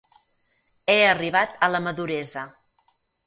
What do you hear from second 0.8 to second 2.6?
He arribat a la maduresa.